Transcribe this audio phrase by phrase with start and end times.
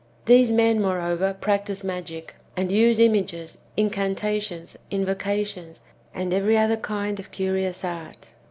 [0.25, 5.81] These men, moreover, practise magic, and use images, incantations, invocations,
[6.11, 8.31] and every other kind of curious art.